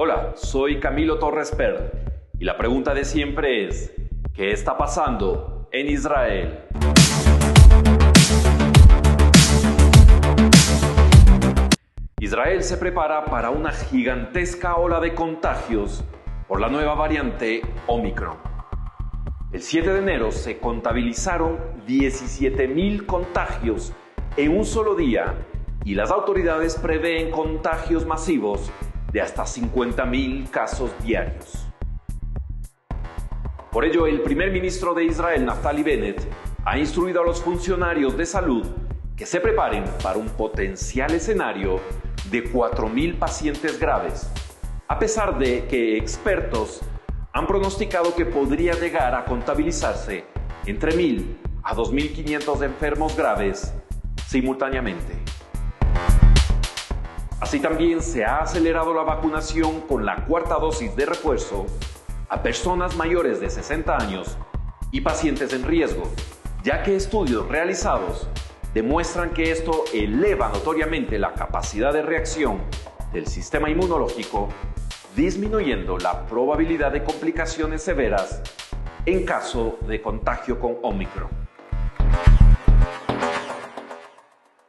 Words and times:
Hola, 0.00 0.30
soy 0.36 0.78
Camilo 0.78 1.18
Torres 1.18 1.50
Per 1.50 2.20
y 2.38 2.44
la 2.44 2.56
pregunta 2.56 2.94
de 2.94 3.04
siempre 3.04 3.66
es, 3.66 3.92
¿qué 4.32 4.52
está 4.52 4.78
pasando 4.78 5.68
en 5.72 5.88
Israel? 5.88 6.60
Israel 12.20 12.62
se 12.62 12.76
prepara 12.76 13.24
para 13.24 13.50
una 13.50 13.72
gigantesca 13.72 14.76
ola 14.76 15.00
de 15.00 15.14
contagios 15.14 16.04
por 16.46 16.60
la 16.60 16.68
nueva 16.68 16.94
variante 16.94 17.62
Omicron. 17.88 18.36
El 19.50 19.62
7 19.62 19.94
de 19.94 19.98
enero 19.98 20.30
se 20.30 20.60
contabilizaron 20.60 21.58
17.000 21.88 23.04
contagios 23.04 23.92
en 24.36 24.56
un 24.56 24.64
solo 24.64 24.94
día 24.94 25.34
y 25.84 25.96
las 25.96 26.12
autoridades 26.12 26.76
prevén 26.76 27.32
contagios 27.32 28.06
masivos 28.06 28.70
de 29.12 29.20
hasta 29.20 29.44
50.000 29.44 30.50
casos 30.50 30.90
diarios. 31.02 31.66
Por 33.70 33.84
ello, 33.84 34.06
el 34.06 34.22
primer 34.22 34.50
ministro 34.50 34.94
de 34.94 35.04
Israel, 35.04 35.44
Naftali 35.44 35.82
Bennett, 35.82 36.26
ha 36.64 36.78
instruido 36.78 37.22
a 37.22 37.24
los 37.24 37.40
funcionarios 37.40 38.16
de 38.16 38.26
salud 38.26 38.66
que 39.16 39.26
se 39.26 39.40
preparen 39.40 39.84
para 40.02 40.18
un 40.18 40.28
potencial 40.28 41.12
escenario 41.12 41.80
de 42.30 42.50
4.000 42.52 43.18
pacientes 43.18 43.78
graves, 43.78 44.30
a 44.86 44.98
pesar 44.98 45.38
de 45.38 45.66
que 45.66 45.96
expertos 45.96 46.80
han 47.32 47.46
pronosticado 47.46 48.14
que 48.14 48.26
podría 48.26 48.74
llegar 48.74 49.14
a 49.14 49.24
contabilizarse 49.24 50.24
entre 50.66 50.92
1.000 50.92 51.36
a 51.62 51.74
2.500 51.74 52.62
enfermos 52.64 53.16
graves 53.16 53.74
simultáneamente. 54.26 55.27
Así 57.40 57.60
también 57.60 58.02
se 58.02 58.24
ha 58.24 58.40
acelerado 58.40 58.92
la 58.92 59.04
vacunación 59.04 59.82
con 59.82 60.04
la 60.04 60.24
cuarta 60.26 60.56
dosis 60.56 60.96
de 60.96 61.06
refuerzo 61.06 61.66
a 62.28 62.42
personas 62.42 62.96
mayores 62.96 63.40
de 63.40 63.48
60 63.48 63.96
años 63.96 64.36
y 64.90 65.02
pacientes 65.02 65.52
en 65.52 65.62
riesgo, 65.62 66.10
ya 66.64 66.82
que 66.82 66.96
estudios 66.96 67.46
realizados 67.46 68.28
demuestran 68.74 69.30
que 69.30 69.52
esto 69.52 69.84
eleva 69.94 70.48
notoriamente 70.48 71.16
la 71.18 71.32
capacidad 71.34 71.92
de 71.92 72.02
reacción 72.02 72.58
del 73.12 73.28
sistema 73.28 73.70
inmunológico, 73.70 74.48
disminuyendo 75.14 75.96
la 75.96 76.26
probabilidad 76.26 76.90
de 76.90 77.04
complicaciones 77.04 77.82
severas 77.82 78.42
en 79.06 79.24
caso 79.24 79.78
de 79.86 80.02
contagio 80.02 80.58
con 80.58 80.76
Omicron. 80.82 81.47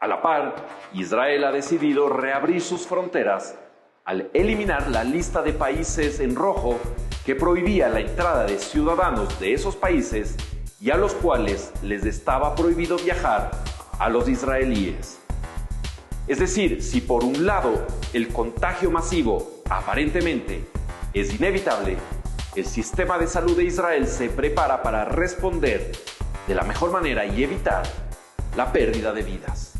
A 0.00 0.06
la 0.06 0.22
par, 0.22 0.54
Israel 0.92 1.42
ha 1.42 1.50
decidido 1.50 2.08
reabrir 2.08 2.60
sus 2.60 2.86
fronteras 2.86 3.56
al 4.04 4.30
eliminar 4.32 4.88
la 4.90 5.02
lista 5.02 5.42
de 5.42 5.52
países 5.52 6.20
en 6.20 6.36
rojo 6.36 6.78
que 7.26 7.34
prohibía 7.34 7.88
la 7.88 7.98
entrada 7.98 8.44
de 8.44 8.60
ciudadanos 8.60 9.40
de 9.40 9.54
esos 9.54 9.74
países 9.74 10.36
y 10.80 10.90
a 10.90 10.96
los 10.96 11.14
cuales 11.14 11.72
les 11.82 12.06
estaba 12.06 12.54
prohibido 12.54 12.96
viajar 12.96 13.50
a 13.98 14.08
los 14.08 14.28
israelíes. 14.28 15.20
Es 16.28 16.38
decir, 16.38 16.80
si 16.80 17.00
por 17.00 17.24
un 17.24 17.44
lado 17.44 17.84
el 18.12 18.28
contagio 18.28 18.92
masivo 18.92 19.62
aparentemente 19.68 20.64
es 21.12 21.34
inevitable, 21.34 21.96
el 22.54 22.66
sistema 22.66 23.18
de 23.18 23.26
salud 23.26 23.56
de 23.56 23.64
Israel 23.64 24.06
se 24.06 24.28
prepara 24.28 24.80
para 24.80 25.04
responder 25.04 25.90
de 26.46 26.54
la 26.54 26.62
mejor 26.62 26.92
manera 26.92 27.26
y 27.26 27.42
evitar 27.42 27.82
la 28.56 28.72
pérdida 28.72 29.12
de 29.12 29.22
vidas. 29.22 29.77